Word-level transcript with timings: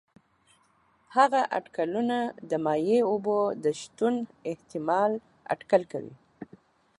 هغه 1.15 1.41
اټکلونه 1.57 2.17
د 2.49 2.51
مایع 2.65 2.99
اوبو 3.11 3.39
د 3.63 3.65
شتون 3.81 4.15
احتمال 4.49 5.11
اټکل 5.53 5.81
کوي. 5.91 6.13